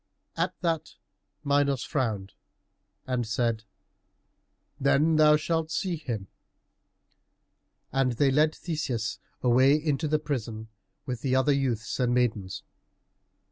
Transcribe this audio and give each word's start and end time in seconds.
At 0.35 0.59
that 0.61 0.95
Minos 1.43 1.83
frowned 1.83 2.33
and 3.05 3.27
said, 3.27 3.65
"Then 4.79 5.17
thou 5.17 5.35
shalt 5.37 5.69
see 5.69 5.95
him." 5.95 6.25
And 7.91 8.13
they 8.13 8.31
led 8.31 8.55
Theseus 8.55 9.19
away 9.43 9.75
into 9.75 10.07
the 10.07 10.17
prison, 10.17 10.69
with 11.05 11.21
the 11.21 11.35
other 11.35 11.53
youths 11.53 11.99
and 11.99 12.15
maidens. 12.15 12.63